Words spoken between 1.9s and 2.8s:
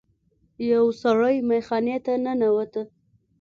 ته ننوت.